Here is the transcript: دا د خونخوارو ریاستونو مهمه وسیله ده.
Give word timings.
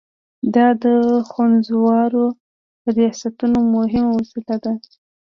دا 0.55 0.67
د 0.83 0.85
خونخوارو 1.29 2.25
ریاستونو 2.97 3.59
مهمه 3.75 4.11
وسیله 4.19 4.55
ده. 4.63 4.73